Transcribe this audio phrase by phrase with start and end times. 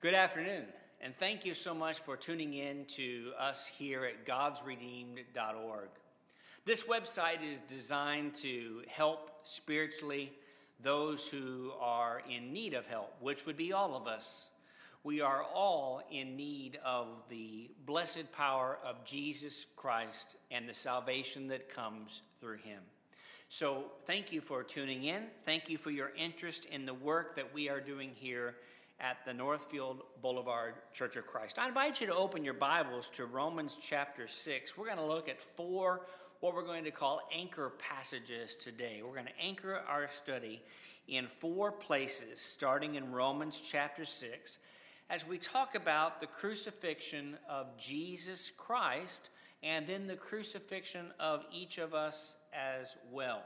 [0.00, 0.62] Good afternoon,
[1.00, 5.88] and thank you so much for tuning in to us here at godsredeemed.org.
[6.64, 10.32] This website is designed to help spiritually
[10.80, 14.50] those who are in need of help, which would be all of us.
[15.02, 21.48] We are all in need of the blessed power of Jesus Christ and the salvation
[21.48, 22.82] that comes through him.
[23.48, 25.24] So, thank you for tuning in.
[25.42, 28.54] Thank you for your interest in the work that we are doing here
[29.00, 31.58] at the Northfield Boulevard Church of Christ.
[31.58, 34.76] I invite you to open your Bibles to Romans chapter 6.
[34.76, 36.06] We're going to look at four,
[36.40, 39.00] what we're going to call anchor passages today.
[39.04, 40.62] We're going to anchor our study
[41.06, 44.58] in four places, starting in Romans chapter 6,
[45.10, 49.30] as we talk about the crucifixion of Jesus Christ
[49.62, 53.42] and then the crucifixion of each of us as well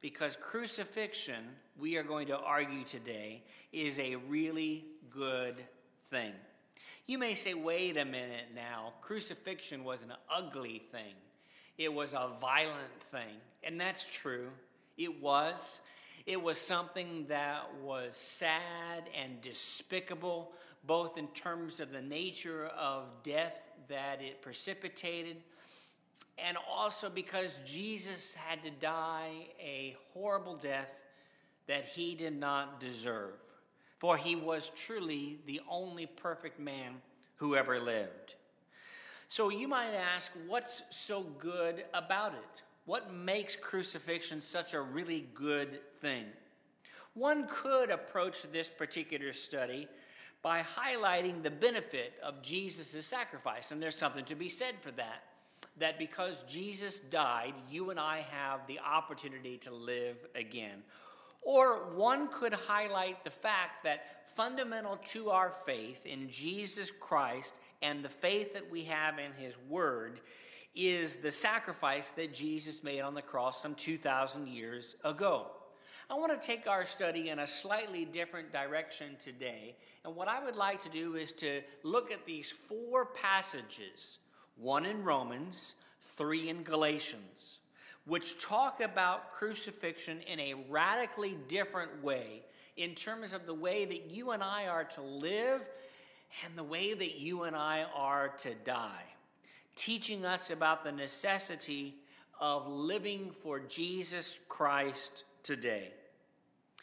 [0.00, 1.44] because crucifixion,
[1.78, 3.42] we are going to argue today,
[3.72, 5.56] is a really good
[6.06, 6.32] thing.
[7.06, 11.14] You may say, wait a minute now, crucifixion was an ugly thing,
[11.78, 13.36] it was a violent thing.
[13.62, 14.48] And that's true.
[14.96, 15.80] It was.
[16.24, 20.52] It was something that was sad and despicable,
[20.84, 25.36] both in terms of the nature of death that it precipitated
[26.38, 31.02] and also because Jesus had to die a horrible death
[31.66, 33.34] that he did not deserve.
[33.98, 37.00] For he was truly the only perfect man
[37.36, 38.34] who ever lived.
[39.28, 42.62] So you might ask, what's so good about it?
[42.84, 46.26] What makes crucifixion such a really good thing?
[47.14, 49.88] One could approach this particular study
[50.42, 55.24] by highlighting the benefit of Jesus' sacrifice, and there's something to be said for that
[55.78, 60.82] that because Jesus died, you and I have the opportunity to live again.
[61.42, 68.04] Or one could highlight the fact that fundamental to our faith in Jesus Christ and
[68.04, 70.20] the faith that we have in His Word
[70.74, 75.46] is the sacrifice that Jesus made on the cross some 2,000 years ago.
[76.10, 79.76] I want to take our study in a slightly different direction today.
[80.04, 84.18] And what I would like to do is to look at these four passages
[84.56, 87.60] one in Romans, three in Galatians,
[88.04, 92.42] which talk about crucifixion in a radically different way
[92.76, 95.62] in terms of the way that you and I are to live
[96.44, 99.04] and the way that you and I are to die,
[99.74, 101.94] teaching us about the necessity
[102.40, 105.92] of living for Jesus Christ today.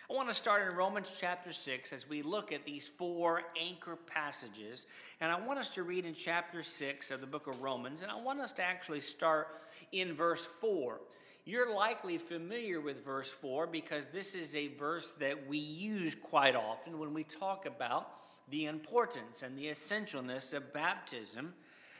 [0.09, 3.95] I want to start in Romans chapter 6 as we look at these four anchor
[3.95, 4.85] passages.
[5.21, 8.01] And I want us to read in chapter 6 of the book of Romans.
[8.01, 9.61] And I want us to actually start
[9.93, 10.99] in verse 4.
[11.45, 16.57] You're likely familiar with verse 4 because this is a verse that we use quite
[16.57, 18.09] often when we talk about
[18.49, 21.53] the importance and the essentialness of baptism.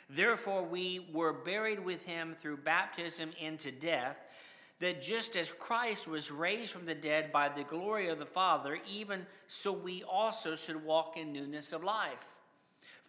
[0.10, 4.20] Therefore, we were buried with him through baptism into death
[4.80, 8.80] that just as Christ was raised from the dead by the glory of the Father,
[8.92, 12.38] even so we also should walk in newness of life.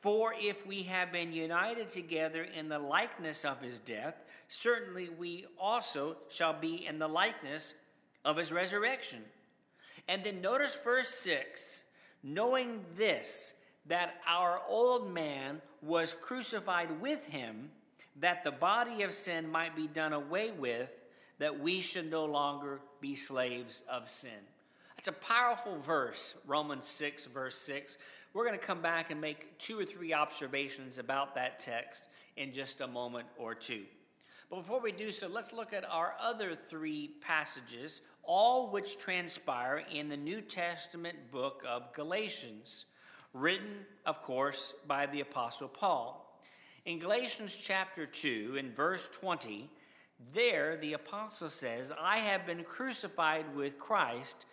[0.05, 5.47] For if we have been united together in the likeness of his death, certainly we
[5.59, 7.75] also shall be in the likeness
[8.25, 9.23] of his resurrection.
[10.07, 11.85] And then notice verse 6
[12.23, 13.55] knowing this,
[13.87, 17.71] that our old man was crucified with him,
[18.17, 20.95] that the body of sin might be done away with
[21.39, 24.31] that we should no longer be slaves of sin.
[24.97, 27.99] That's a powerful verse, Romans 6, verse 6.
[28.33, 32.53] We're going to come back and make two or three observations about that text in
[32.53, 33.83] just a moment or two.
[34.51, 39.85] But before we do so, let's look at our other three passages, all which transpire
[39.93, 42.87] in the New Testament book of Galatians,
[43.33, 46.41] written, of course, by the Apostle Paul.
[46.85, 49.71] In Galatians chapter 2, in verse 20,
[50.33, 54.47] there, the apostle says, I have been crucified with Christ.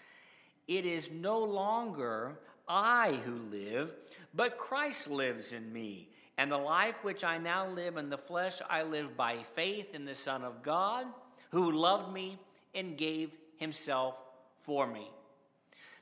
[0.68, 3.96] It is no longer I who live,
[4.34, 6.10] but Christ lives in me.
[6.38, 10.06] And the life which I now live in the flesh, I live by faith in
[10.06, 11.06] the Son of God,
[11.52, 12.40] who loved me
[12.74, 14.24] and gave himself
[14.58, 15.10] for me.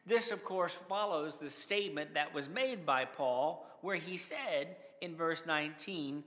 [0.06, 5.16] This, of course, follows the statement that was made by Paul, where he said in
[5.16, 6.24] verse 19,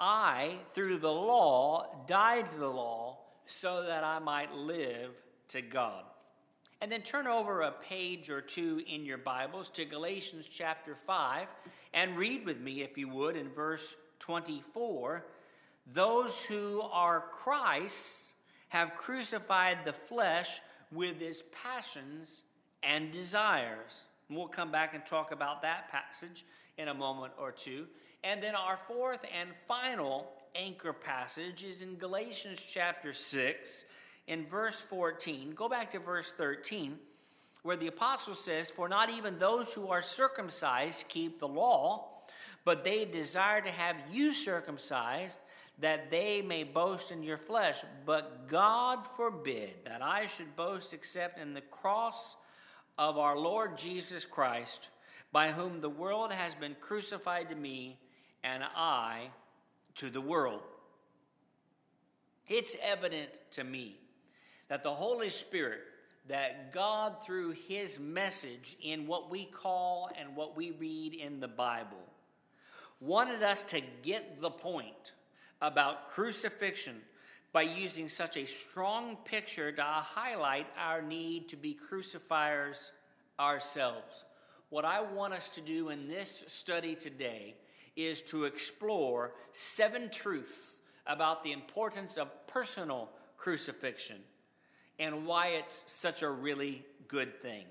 [0.00, 6.04] I, through the law, died to the law so that I might live to God.
[6.80, 11.52] And then turn over a page or two in your Bibles to Galatians chapter 5
[11.92, 15.26] and read with me, if you would, in verse 24.
[15.92, 18.34] Those who are Christ's
[18.70, 20.60] have crucified the flesh
[20.90, 22.44] with its passions
[22.82, 24.06] and desires.
[24.28, 26.46] And we'll come back and talk about that passage
[26.78, 27.86] in a moment or two.
[28.22, 33.84] And then our fourth and final anchor passage is in Galatians chapter 6,
[34.26, 35.52] in verse 14.
[35.52, 36.98] Go back to verse 13,
[37.62, 42.08] where the apostle says, For not even those who are circumcised keep the law,
[42.64, 45.38] but they desire to have you circumcised,
[45.78, 47.80] that they may boast in your flesh.
[48.04, 52.36] But God forbid that I should boast except in the cross
[52.98, 54.90] of our Lord Jesus Christ,
[55.32, 57.98] by whom the world has been crucified to me,
[58.42, 59.28] and I
[59.96, 60.62] to the world.
[62.48, 63.96] It's evident to me
[64.68, 65.80] that the Holy Spirit,
[66.28, 71.48] that God, through His message in what we call and what we read in the
[71.48, 71.98] Bible,
[73.00, 75.12] wanted us to get the point
[75.60, 76.96] about crucifixion
[77.52, 82.92] by using such a strong picture to highlight our need to be crucifiers
[83.38, 84.24] ourselves.
[84.68, 87.56] What I want us to do in this study today
[88.06, 90.76] is to explore seven truths
[91.06, 94.18] about the importance of personal crucifixion
[94.98, 97.64] and why it's such a really good thing.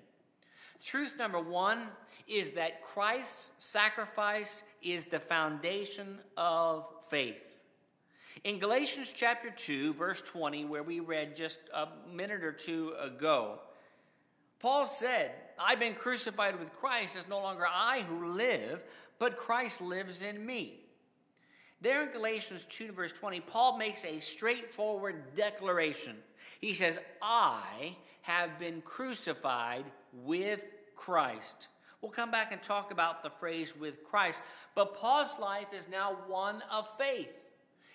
[0.84, 1.80] Truth number one
[2.28, 7.58] is that Christ's sacrifice is the foundation of faith.
[8.44, 13.60] In Galatians chapter 2, verse 20, where we read just a minute or two ago,
[14.60, 17.16] Paul said, I've been crucified with Christ.
[17.16, 18.82] It's no longer I who live,
[19.19, 20.80] but Christ lives in me.
[21.81, 26.16] There in Galatians 2, verse 20, Paul makes a straightforward declaration.
[26.60, 31.68] He says, I have been crucified with Christ.
[32.01, 34.42] We'll come back and talk about the phrase with Christ,
[34.75, 37.39] but Paul's life is now one of faith.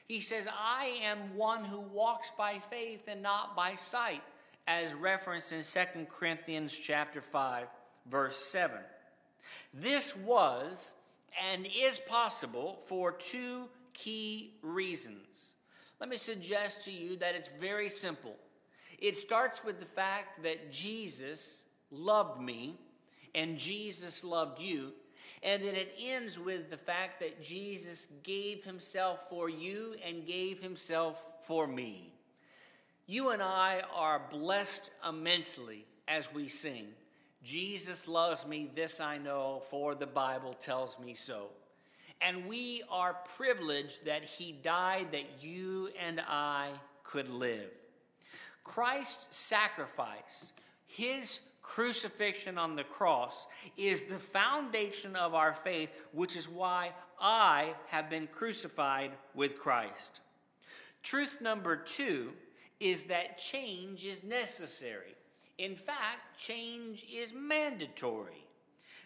[0.07, 4.23] He says, I am one who walks by faith and not by sight,
[4.67, 7.67] as referenced in 2 Corinthians chapter 5,
[8.11, 8.79] verse 7.
[9.73, 10.93] This was
[11.51, 15.55] and is possible for two key reasons.
[16.01, 18.37] Let me suggest to you that it's very simple.
[18.99, 22.77] It starts with the fact that Jesus loved me
[23.35, 24.93] and Jesus loved you.
[25.43, 30.61] And then it ends with the fact that Jesus gave himself for you and gave
[30.61, 32.13] himself for me.
[33.07, 36.87] You and I are blessed immensely as we sing.
[37.45, 41.49] Jesus loves me, this I know, for the Bible tells me so.
[42.23, 46.71] And we are privileged that he died that you and I
[47.03, 47.71] could live.
[48.65, 50.55] Christ's sacrifice,
[50.87, 53.47] his crucifixion on the cross
[53.77, 60.21] is the foundation of our faith, which is why I have been crucified with Christ.
[61.03, 62.33] Truth number two
[62.81, 65.15] is that change is necessary.
[65.59, 68.45] In fact, change is mandatory.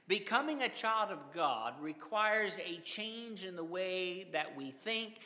[0.06, 5.18] Becoming a child of God requires a change in the way that we think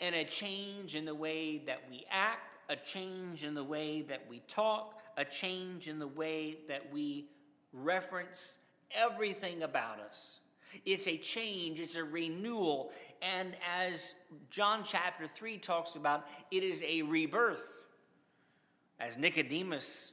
[0.00, 4.26] and a change in the way that we act, a change in the way that
[4.28, 7.30] we talk, a change in the way that we
[7.72, 8.58] reference
[8.94, 10.40] everything about us.
[10.84, 12.92] It's a change, it's a renewal.
[13.22, 14.14] And as
[14.50, 17.84] John chapter 3 talks about, it is a rebirth.
[19.00, 20.12] As Nicodemus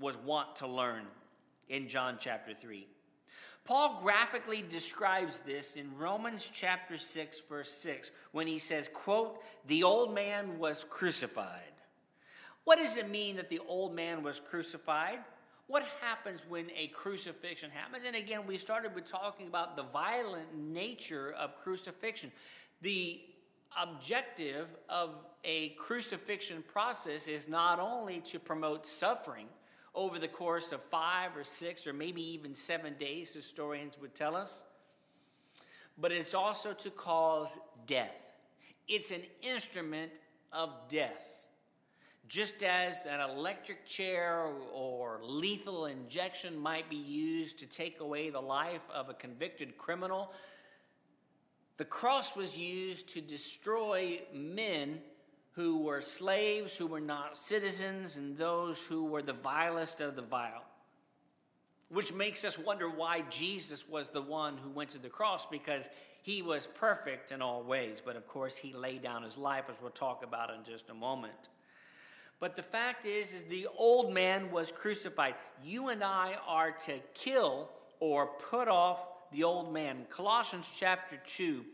[0.00, 1.06] was wont to learn
[1.68, 2.86] in John chapter 3.
[3.64, 9.82] Paul graphically describes this in Romans chapter 6 verse 6 when he says, quote, "The
[9.82, 11.72] old man was crucified."
[12.62, 15.24] What does it mean that the old man was crucified?
[15.66, 18.04] What happens when a crucifixion happens?
[18.04, 22.32] And again, we started with talking about the violent nature of crucifixion.
[22.82, 23.20] The
[23.76, 29.48] objective of a crucifixion process is not only to promote suffering
[29.96, 34.36] over the course of five or six or maybe even seven days, historians would tell
[34.36, 34.62] us,
[35.98, 38.20] but it's also to cause death.
[38.86, 40.12] It's an instrument
[40.52, 41.32] of death.
[42.28, 48.40] Just as an electric chair or lethal injection might be used to take away the
[48.40, 50.32] life of a convicted criminal,
[51.78, 54.98] the cross was used to destroy men
[55.56, 60.22] who were slaves, who were not citizens, and those who were the vilest of the
[60.22, 60.64] vile.
[61.88, 65.88] Which makes us wonder why Jesus was the one who went to the cross because
[66.20, 68.02] he was perfect in all ways.
[68.04, 70.94] But of course, he laid down his life, as we'll talk about in just a
[70.94, 71.48] moment.
[72.38, 75.36] But the fact is, is the old man was crucified.
[75.64, 80.04] You and I are to kill or put off the old man.
[80.10, 81.64] Colossians chapter 2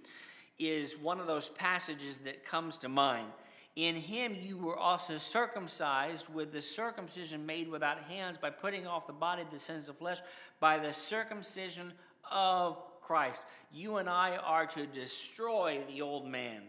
[0.61, 3.29] is one of those passages that comes to mind.
[3.75, 9.07] In him you were also circumcised with the circumcision made without hands by putting off
[9.07, 10.19] the body of the sins of flesh
[10.61, 11.93] by the circumcision
[12.31, 13.43] of Christ.
[13.73, 16.63] You and I are to destroy the old man.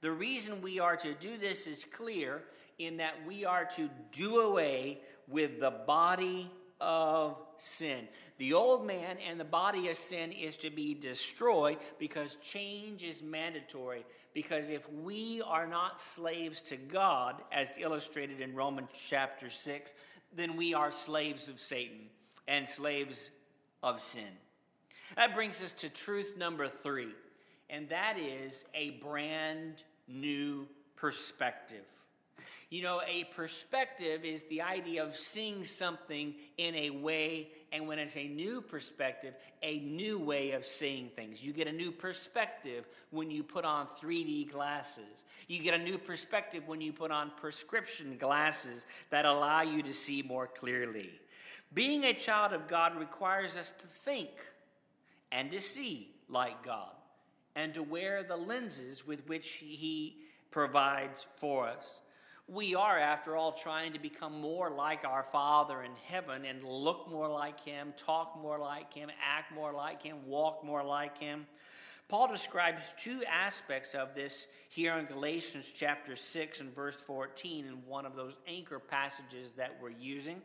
[0.00, 2.42] The reason we are to do this is clear
[2.78, 8.08] in that we are to do away with the body of sin.
[8.38, 13.22] The old man and the body of sin is to be destroyed because change is
[13.22, 14.04] mandatory.
[14.34, 19.94] Because if we are not slaves to God, as illustrated in Romans chapter 6,
[20.34, 22.10] then we are slaves of Satan
[22.46, 23.30] and slaves
[23.82, 24.28] of sin.
[25.16, 27.14] That brings us to truth number three,
[27.70, 30.66] and that is a brand new
[30.96, 31.84] perspective.
[32.68, 37.98] You know, a perspective is the idea of seeing something in a way, and when
[37.98, 41.44] it's a new perspective, a new way of seeing things.
[41.46, 45.24] You get a new perspective when you put on 3D glasses.
[45.46, 49.94] You get a new perspective when you put on prescription glasses that allow you to
[49.94, 51.10] see more clearly.
[51.72, 54.30] Being a child of God requires us to think
[55.30, 56.90] and to see like God
[57.54, 60.16] and to wear the lenses with which He
[60.50, 62.00] provides for us.
[62.48, 67.10] We are, after all, trying to become more like our Father in heaven and look
[67.10, 71.46] more like Him, talk more like Him, act more like Him, walk more like Him.
[72.08, 77.72] Paul describes two aspects of this here in Galatians chapter 6 and verse 14 in
[77.84, 80.40] one of those anchor passages that we're using.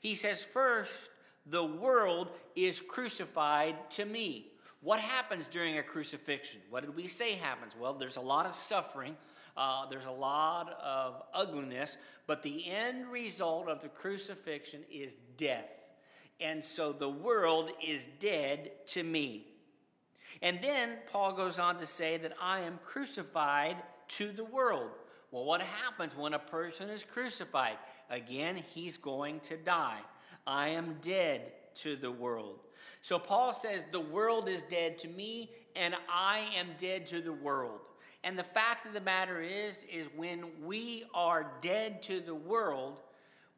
[0.00, 1.08] He says, First,
[1.46, 4.52] the world is crucified to me.
[4.82, 6.60] What happens during a crucifixion?
[6.70, 7.74] What did we say happens?
[7.78, 9.16] Well, there's a lot of suffering,
[9.60, 15.68] uh, there's a lot of ugliness, but the end result of the crucifixion is death.
[16.40, 19.46] And so the world is dead to me.
[20.40, 23.76] And then Paul goes on to say that I am crucified
[24.08, 24.92] to the world.
[25.30, 27.76] Well, what happens when a person is crucified?
[28.08, 30.00] Again, he's going to die.
[30.46, 32.60] I am dead to the world.
[33.02, 37.32] So Paul says, The world is dead to me, and I am dead to the
[37.34, 37.80] world.
[38.22, 42.98] And the fact of the matter is, is when we are dead to the world,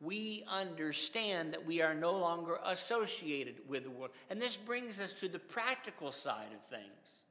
[0.01, 4.13] we understand that we are no longer associated with the world.
[4.31, 7.23] And this brings us to the practical side of things.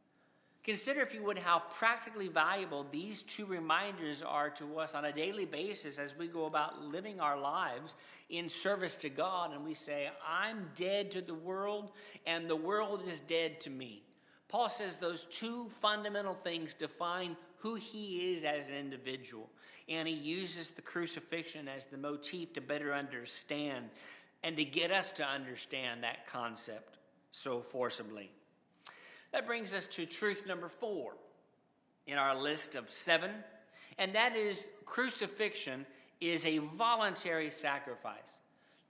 [0.64, 5.12] Consider, if you would, how practically valuable these two reminders are to us on a
[5.12, 7.96] daily basis as we go about living our lives
[8.30, 11.92] in service to God and we say, I'm dead to the world
[12.28, 14.04] and the world is dead to me.
[14.52, 19.50] Paul says those two fundamental things define who he is as an individual.
[19.88, 23.86] And he uses the crucifixion as the motif to better understand
[24.44, 26.98] and to get us to understand that concept
[27.32, 28.30] so forcibly.
[29.32, 31.14] That brings us to truth number four
[32.06, 33.32] in our list of seven,
[33.98, 35.86] and that is crucifixion
[36.20, 38.40] is a voluntary sacrifice.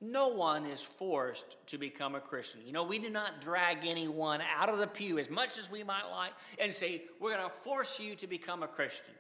[0.04, 2.62] No one is forced to become a Christian.
[2.66, 5.84] You know, we do not drag anyone out of the pew as much as we
[5.84, 9.14] might like and say, we're going to force you to become a Christian.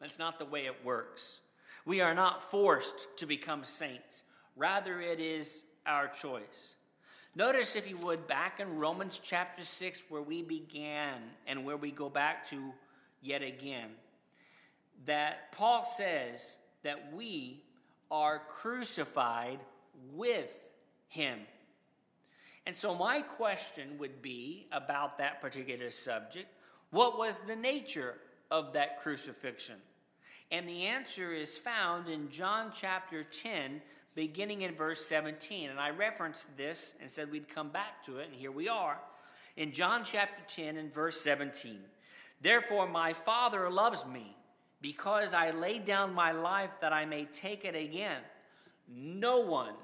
[0.00, 1.40] That's not the way it works.
[1.84, 4.22] We are not forced to become saints,
[4.56, 6.76] rather, it is our choice.
[7.34, 11.90] Notice, if you would, back in Romans chapter 6, where we began and where we
[11.90, 12.72] go back to
[13.20, 13.90] yet again,
[15.04, 17.62] that Paul says that we
[18.10, 19.58] are crucified
[20.14, 20.68] with
[21.08, 21.38] him.
[22.66, 26.46] And so, my question would be about that particular subject
[26.90, 28.14] what was the nature
[28.50, 29.76] of that crucifixion?
[30.50, 33.82] And the answer is found in John chapter 10,
[34.14, 35.68] beginning in verse 17.
[35.68, 38.98] And I referenced this and said we'd come back to it, and here we are.
[39.56, 41.78] In John chapter 10 and verse 17.
[42.40, 44.34] Therefore, my Father loves me
[44.80, 48.20] because I laid down my life that I may take it again.
[48.88, 49.74] No one,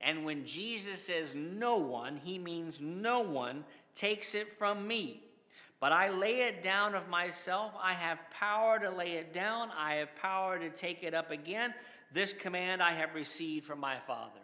[0.00, 5.22] and when Jesus says no one, he means no one takes it from me.
[5.78, 7.72] But I lay it down of myself.
[7.82, 11.74] I have power to lay it down, I have power to take it up again.
[12.12, 14.40] This command I have received from my Father.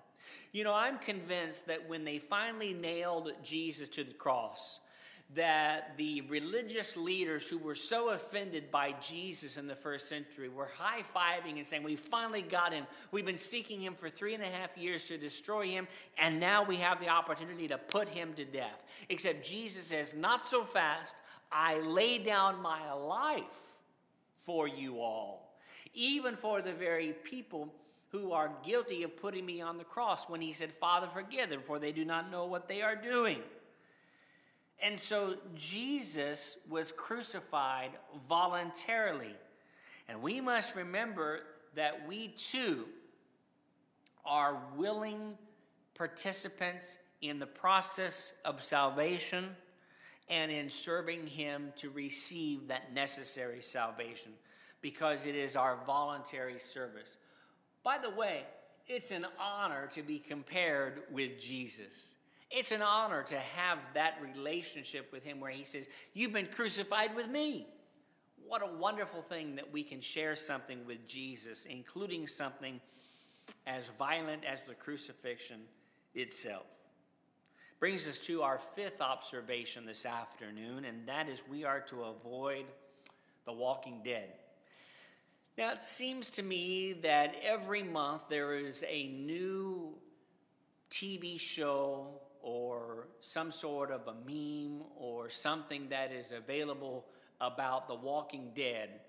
[0.52, 4.80] You know, I'm convinced that when they finally nailed Jesus to the cross,
[5.34, 10.70] that the religious leaders who were so offended by Jesus in the first century were
[10.78, 12.86] high fiving and saying, We finally got him.
[13.10, 16.62] We've been seeking him for three and a half years to destroy him, and now
[16.62, 18.84] we have the opportunity to put him to death.
[19.08, 21.16] Except Jesus says, Not so fast.
[21.50, 23.76] I lay down my life
[24.36, 25.56] for you all,
[25.94, 27.72] even for the very people
[28.08, 31.60] who are guilty of putting me on the cross when he said, Father, forgive them,
[31.62, 33.38] for they do not know what they are doing.
[34.82, 37.90] And so Jesus was crucified
[38.28, 39.34] voluntarily.
[40.08, 41.40] And we must remember
[41.74, 42.86] that we too
[44.24, 45.36] are willing
[45.94, 49.48] participants in the process of salvation
[50.28, 54.32] and in serving Him to receive that necessary salvation
[54.82, 57.16] because it is our voluntary service.
[57.82, 58.42] By the way,
[58.88, 62.15] it's an honor to be compared with Jesus.
[62.50, 67.14] It's an honor to have that relationship with Him where He says, You've been crucified
[67.14, 67.66] with me.
[68.46, 72.80] What a wonderful thing that we can share something with Jesus, including something
[73.66, 75.62] as violent as the crucifixion
[76.14, 76.66] itself.
[77.80, 82.64] Brings us to our fifth observation this afternoon, and that is we are to avoid
[83.44, 84.32] the walking dead.
[85.58, 89.94] Now, it seems to me that every month there is a new
[90.90, 97.04] TV show or some sort of a meme or something that is available
[97.40, 99.00] about the walking dead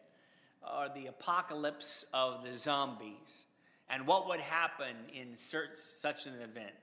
[0.63, 3.45] or the apocalypse of the zombies
[3.91, 6.73] and what would happen in such an event.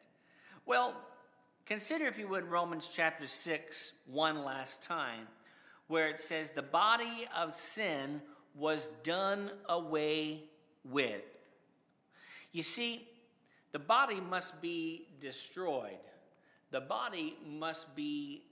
[0.64, 0.94] Well,
[1.66, 5.26] consider, if you would, Romans chapter 6, one last time,
[5.88, 8.22] where it says, The body of sin
[8.54, 10.44] was done away
[10.84, 11.24] with.
[12.52, 13.08] You see,
[13.72, 15.98] the body must be destroyed.
[16.74, 18.42] The body must be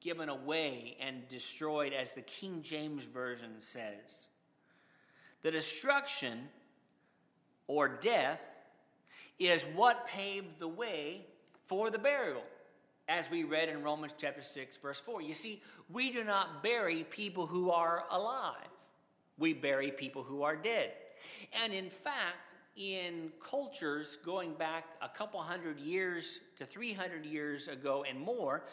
[0.00, 4.28] given away and destroyed, as the King James Version says.
[5.42, 6.48] The destruction
[7.66, 8.48] or death
[9.38, 11.26] is what paved the way
[11.64, 12.40] for the burial,
[13.06, 15.20] as we read in Romans chapter 6, verse 4.
[15.20, 18.66] You see, we do not bury people who are alive,
[19.36, 20.92] we bury people who are dead.
[21.62, 28.04] And in fact, in cultures going back a couple hundred years to 300 years ago
[28.08, 28.64] and more,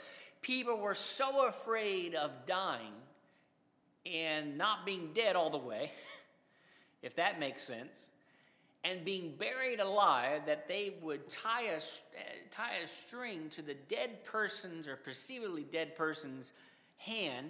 [0.41, 2.93] people were so afraid of dying
[4.05, 5.91] and not being dead all the way,
[7.01, 8.09] if that makes sense,
[8.83, 11.79] and being buried alive that they would tie a,
[12.49, 16.53] tie a string to the dead person's or perceivably dead person's
[16.97, 17.47] hand,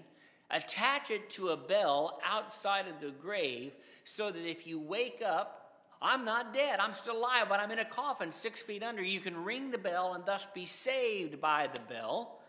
[0.49, 3.73] attach it to a bell outside of the grave
[4.03, 5.58] so that if you wake up,
[6.01, 9.03] I'm not dead, I'm still alive, but I'm in a coffin six feet under.
[9.03, 12.39] You can ring the bell and thus be saved by the bell.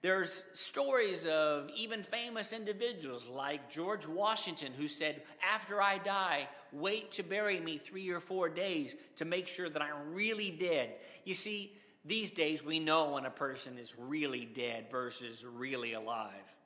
[0.00, 7.12] There's stories of even famous individuals like George Washington, who said, After I die, wait
[7.12, 10.94] to bury me three or four days to make sure that I'm really dead.
[11.24, 16.56] You see, these days we know when a person is really dead versus really alive.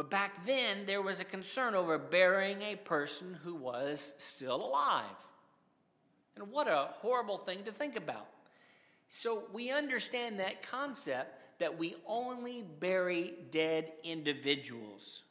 [0.00, 5.04] But back then, there was a concern over burying a person who was still alive.
[6.36, 8.26] And what a horrible thing to think about.
[9.10, 15.24] So we understand that concept that we only bury dead individuals.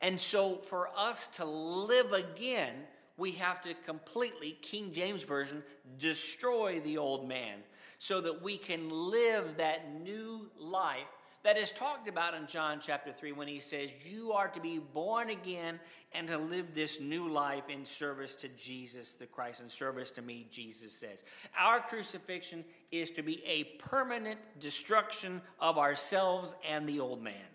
[0.00, 2.72] And so for us to live again,
[3.18, 5.62] we have to completely, King James Version,
[5.98, 7.58] destroy the old man
[7.98, 11.04] so that we can live that new life
[11.48, 14.78] that is talked about in John chapter 3 when he says, You are to be
[14.78, 15.80] born again
[16.12, 20.20] and to live this new life in service to Jesus the Christ, in service to
[20.20, 21.24] me, Jesus says.
[21.58, 27.46] Our crucifixion is to be a permanent destruction of ourselves and the old man.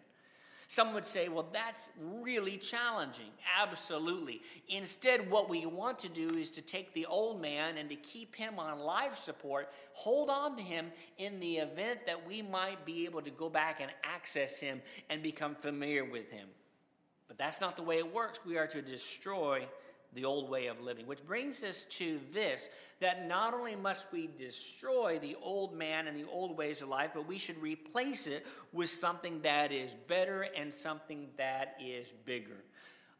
[0.73, 3.29] Some would say, well, that's really challenging.
[3.61, 4.41] Absolutely.
[4.69, 8.35] Instead, what we want to do is to take the old man and to keep
[8.35, 13.05] him on life support, hold on to him in the event that we might be
[13.05, 14.81] able to go back and access him
[15.11, 16.47] and become familiar with him.
[17.27, 18.39] But that's not the way it works.
[18.43, 19.67] We are to destroy
[20.15, 21.07] the old way of living.
[21.07, 26.17] Which brings us to this that not only must we destroy the old man and
[26.17, 30.47] the old ways of life, but we should replace it with something that is better
[30.55, 32.63] and something that is bigger.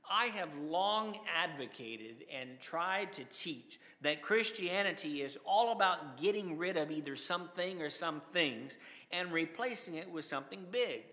[0.10, 6.76] I have long advocated and tried to teach that Christianity is all about getting rid
[6.76, 8.78] of either something or some things
[9.12, 11.04] and replacing it with something big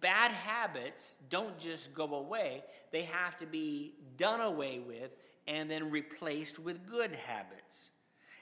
[0.00, 5.90] bad habits don't just go away, they have to be done away with and then
[5.90, 7.90] replaced with good habits.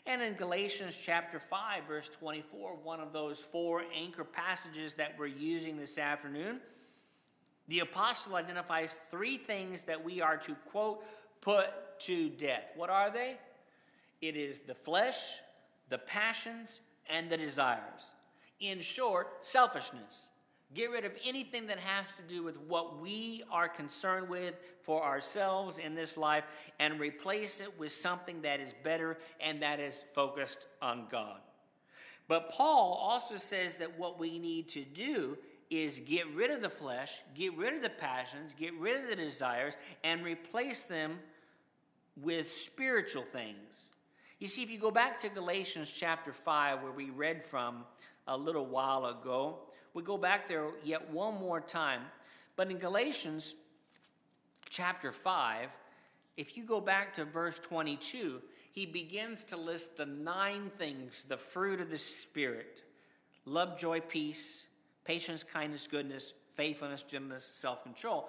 [0.06, 5.26] And in Galatians chapter 5, verse 24, one of those four anchor passages that we're
[5.26, 6.60] using this afternoon,
[7.68, 11.04] the apostle identifies three things that we are to, quote,
[11.42, 11.68] put
[12.00, 12.64] to death.
[12.74, 13.36] What are they?
[14.22, 15.40] It is the flesh,
[15.90, 18.10] the passions, and the desires.
[18.60, 20.30] In short, selfishness.
[20.74, 25.02] Get rid of anything that has to do with what we are concerned with for
[25.02, 26.44] ourselves in this life
[26.78, 31.40] and replace it with something that is better and that is focused on God.
[32.28, 35.38] But Paul also says that what we need to do
[35.70, 39.16] is get rid of the flesh, get rid of the passions, get rid of the
[39.16, 41.18] desires, and replace them
[42.16, 43.88] with spiritual things.
[44.38, 47.84] You see, if you go back to Galatians chapter 5, where we read from
[48.26, 49.60] a little while ago,
[49.94, 52.02] we go back there yet one more time.
[52.56, 53.54] But in Galatians
[54.68, 55.70] chapter 5,
[56.36, 58.40] if you go back to verse 22,
[58.72, 62.82] he begins to list the nine things, the fruit of the Spirit
[63.44, 64.66] love, joy, peace,
[65.04, 68.28] patience, kindness, goodness, faithfulness, gentleness, self control.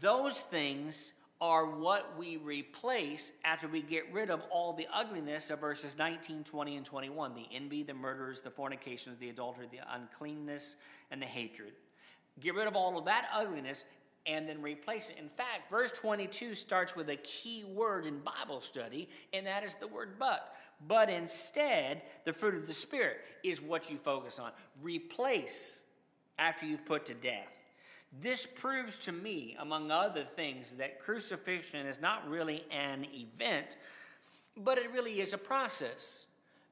[0.00, 1.12] Those things
[1.44, 6.42] are what we replace after we get rid of all the ugliness of verses 19,
[6.42, 10.76] 20, and 21 the envy, the murders, the fornications, the adultery, the uncleanness,
[11.10, 11.72] and the hatred.
[12.40, 13.84] Get rid of all of that ugliness
[14.24, 15.18] and then replace it.
[15.18, 19.74] In fact, verse 22 starts with a key word in Bible study, and that is
[19.74, 20.56] the word but.
[20.88, 24.52] But instead, the fruit of the Spirit is what you focus on.
[24.82, 25.82] Replace
[26.38, 27.63] after you've put to death.
[28.20, 33.76] This proves to me, among other things, that crucifixion is not really an event,
[34.56, 36.26] but it really is a process.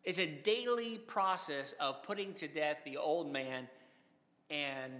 [0.05, 3.69] It's a daily process of putting to death the old man
[4.51, 4.93] and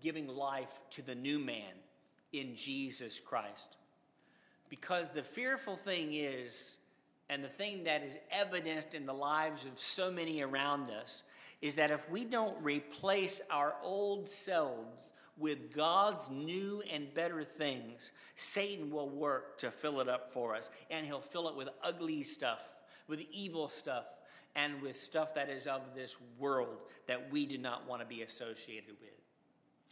[0.00, 1.72] giving life to the new man
[2.32, 3.76] in Jesus Christ.
[4.68, 6.78] Because the fearful thing is,
[7.28, 11.24] and the thing that is evidenced in the lives of so many around us,
[11.60, 18.12] is that if we don't replace our old selves with God's new and better things,
[18.36, 20.70] Satan will work to fill it up for us.
[20.90, 22.76] And he'll fill it with ugly stuff,
[23.08, 24.04] with evil stuff,
[24.54, 28.22] and with stuff that is of this world that we do not want to be
[28.22, 29.10] associated with.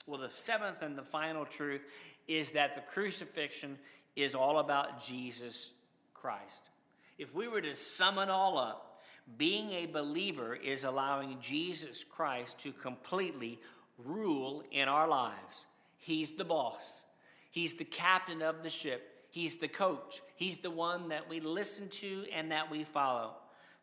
[0.06, 1.82] Well, the seventh and the final truth
[2.26, 3.78] is that the crucifixion
[4.16, 5.70] is all about Jesus
[6.14, 6.70] Christ.
[7.18, 9.00] If we were to sum it all up,
[9.36, 13.60] being a believer is allowing Jesus Christ to completely
[14.04, 15.66] rule in our lives.
[15.96, 17.04] He's the boss,
[17.50, 21.88] He's the captain of the ship, He's the coach, He's the one that we listen
[21.88, 23.32] to and that we follow.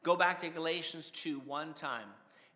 [0.03, 2.07] Go back to Galatians 2 one time.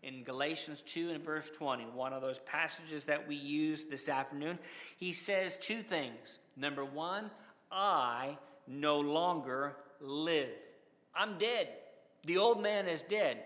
[0.01, 4.57] In Galatians 2 and verse 20, one of those passages that we use this afternoon,
[4.97, 6.39] he says two things.
[6.55, 7.29] Number one,
[7.69, 10.49] I no longer live.
[11.13, 11.67] I'm dead.
[12.25, 13.43] The old man is dead.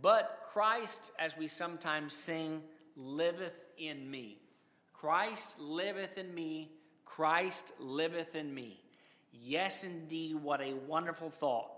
[0.00, 2.62] But Christ, as we sometimes sing,
[2.96, 4.38] liveth in me.
[4.92, 6.70] Christ liveth in me.
[7.04, 8.80] Christ liveth in me.
[9.32, 11.70] Yes, indeed, what a wonderful thought.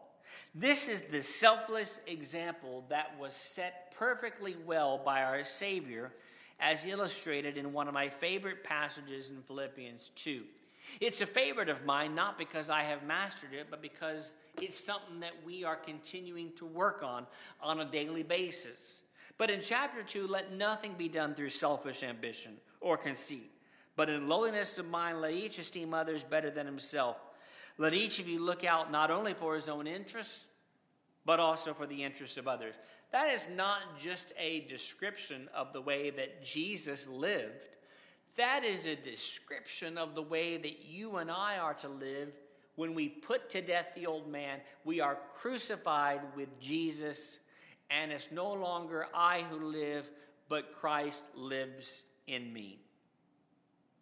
[0.55, 6.13] This is the selfless example that was set perfectly well by our Savior,
[6.61, 10.43] as illustrated in one of my favorite passages in Philippians 2.
[11.01, 15.21] It's a favorite of mine, not because I have mastered it, but because it's something
[15.21, 17.27] that we are continuing to work on
[17.63, 19.01] on a daily basis.
[19.37, 23.51] But in chapter 2, let nothing be done through selfish ambition or conceit,
[23.97, 27.21] but in lowliness of mind, let each esteem others better than himself.
[27.77, 30.45] Let each of you look out not only for his own interests,
[31.25, 32.75] but also for the interests of others.
[33.11, 37.67] That is not just a description of the way that Jesus lived,
[38.37, 42.33] that is a description of the way that you and I are to live
[42.75, 44.59] when we put to death the old man.
[44.85, 47.39] We are crucified with Jesus
[47.91, 50.11] and it's no longer I who live,
[50.49, 52.79] but Christ lives in me.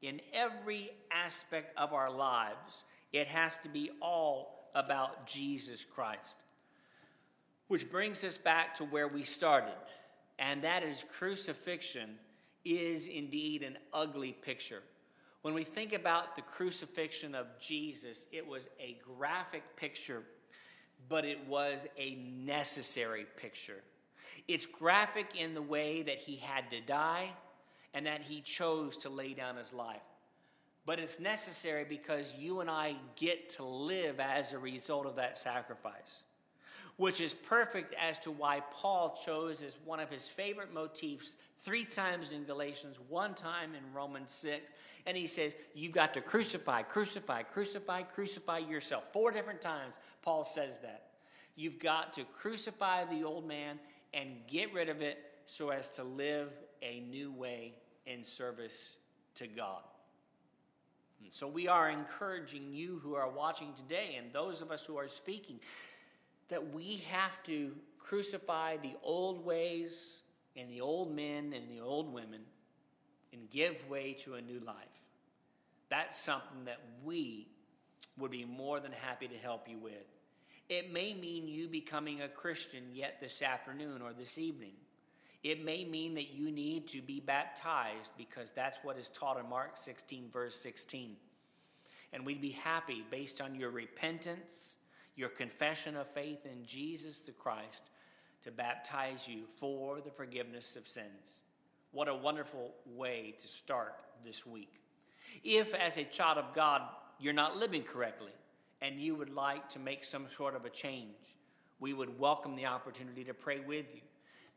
[0.00, 6.36] In every aspect of our lives, it has to be all about Jesus Christ.
[7.68, 9.74] Which brings us back to where we started,
[10.38, 12.18] and that is crucifixion
[12.64, 14.82] is indeed an ugly picture.
[15.42, 20.22] When we think about the crucifixion of Jesus, it was a graphic picture
[21.08, 23.82] but it was a necessary picture.
[24.48, 27.30] It's graphic in the way that he had to die
[27.94, 30.02] and that he chose to lay down his life.
[30.84, 35.38] But it's necessary because you and I get to live as a result of that
[35.38, 36.22] sacrifice,
[36.96, 41.84] which is perfect as to why Paul chose as one of his favorite motifs three
[41.84, 44.70] times in Galatians, one time in Romans 6.
[45.06, 49.12] And he says, You've got to crucify, crucify, crucify, crucify yourself.
[49.12, 51.08] Four different times, Paul says that.
[51.56, 53.78] You've got to crucify the old man
[54.14, 56.50] and get rid of it so as to live
[56.82, 57.74] a new way
[58.06, 58.96] in service
[59.36, 59.82] to God.
[61.22, 64.96] And so we are encouraging you who are watching today and those of us who
[64.96, 65.60] are speaking
[66.52, 70.22] that we have to crucify the old ways
[70.56, 72.40] and the old men and the old women
[73.32, 74.76] and give way to a new life.
[75.88, 77.48] That's something that we
[78.18, 80.06] would be more than happy to help you with.
[80.68, 84.72] It may mean you becoming a Christian yet this afternoon or this evening.
[85.42, 89.48] It may mean that you need to be baptized because that's what is taught in
[89.48, 91.16] Mark 16, verse 16.
[92.12, 94.76] And we'd be happy based on your repentance,
[95.16, 97.82] your confession of faith in Jesus the Christ,
[98.42, 101.42] to baptize you for the forgiveness of sins.
[101.92, 103.94] What a wonderful way to start
[104.24, 104.80] this week.
[105.44, 106.82] If, as a child of God,
[107.20, 108.32] you're not living correctly
[108.80, 111.38] and you would like to make some sort of a change,
[111.78, 114.00] we would welcome the opportunity to pray with you.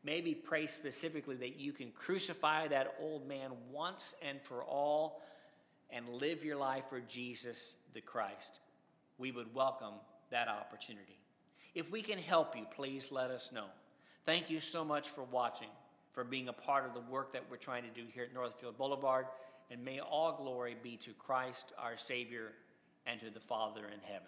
[0.02, 5.22] Maybe pray specifically that you can crucify that old man once and for all
[5.90, 8.60] and live your life for Jesus the Christ.
[9.18, 9.94] We would welcome
[10.30, 11.18] that opportunity.
[11.74, 13.66] If we can help you, please let us know.
[14.24, 15.68] Thank you so much for watching,
[16.12, 18.76] for being a part of the work that we're trying to do here at Northfield
[18.78, 19.26] Boulevard,
[19.70, 22.52] and may all glory be to Christ our Savior
[23.06, 24.26] and to the Father in heaven.